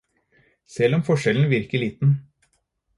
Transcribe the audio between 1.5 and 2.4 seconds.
virker liten